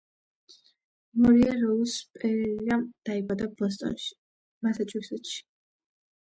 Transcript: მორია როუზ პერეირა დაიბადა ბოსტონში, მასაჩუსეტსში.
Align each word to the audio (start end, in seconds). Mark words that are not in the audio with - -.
მორია 1.25 1.51
როუზ 1.57 1.99
პერეირა 2.17 2.79
დაიბადა 3.11 3.51
ბოსტონში, 3.63 4.13
მასაჩუსეტსში. 4.67 5.41